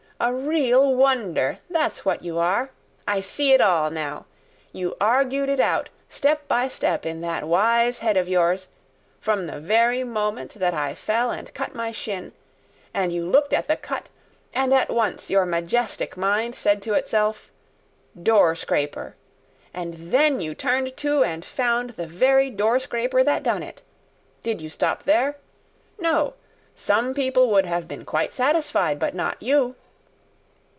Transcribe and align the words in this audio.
A 0.23 0.31
real 0.31 0.93
wonder, 0.93 1.57
that's 1.67 2.05
what 2.05 2.21
you 2.21 2.37
are. 2.37 2.69
I 3.07 3.21
see 3.21 3.53
it 3.53 3.59
all 3.59 3.89
now! 3.89 4.25
You 4.71 4.95
argued 5.01 5.49
it 5.49 5.59
out, 5.59 5.89
step 6.09 6.47
by 6.47 6.67
step, 6.69 7.07
in 7.07 7.21
that 7.21 7.47
wise 7.47 7.97
head 8.05 8.17
of 8.17 8.29
yours, 8.29 8.67
from 9.19 9.47
the 9.47 9.59
very 9.59 10.03
moment 10.03 10.53
that 10.53 10.75
I 10.75 10.93
fell 10.93 11.31
and 11.31 11.51
cut 11.55 11.73
my 11.73 11.91
shin, 11.91 12.33
and 12.93 13.11
you 13.11 13.25
looked 13.27 13.51
at 13.51 13.67
the 13.67 13.75
cut, 13.75 14.09
and 14.53 14.71
at 14.75 14.91
once 14.91 15.31
your 15.31 15.43
majestic 15.43 16.15
mind 16.15 16.53
said 16.53 16.83
to 16.83 16.93
itself, 16.93 17.49
'Door 18.21 18.53
scraper!' 18.57 19.15
And 19.73 20.11
then 20.11 20.39
you 20.39 20.53
turned 20.53 20.95
to 20.97 21.23
and 21.23 21.43
found 21.43 21.91
the 21.91 22.05
very 22.05 22.51
door 22.51 22.79
scraper 22.79 23.23
that 23.23 23.41
done 23.41 23.63
it! 23.63 23.81
Did 24.43 24.61
you 24.61 24.69
stop 24.69 25.05
there? 25.05 25.37
No. 25.97 26.35
Some 26.75 27.15
people 27.15 27.49
would 27.49 27.65
have 27.65 27.87
been 27.87 28.05
quite 28.05 28.35
satisfied; 28.35 28.99
but 28.99 29.15
not 29.15 29.41
you. 29.41 29.77